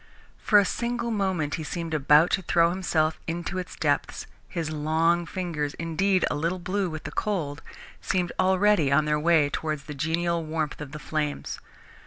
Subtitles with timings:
[0.39, 5.27] For a single moment he seemed about to throw himself into its depths his long
[5.27, 7.61] fingers, indeed, a little blue with the cold,
[8.01, 11.59] seemed already on their way towards the genial warmth of the flames.